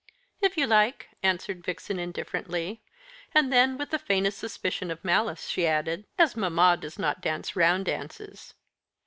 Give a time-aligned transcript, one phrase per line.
[0.41, 2.81] "If you like," answered Vixen indifferently;
[3.35, 7.55] and then, with the faintest suspicion of malice, she added, "as mamma does not dance
[7.55, 8.55] round dances."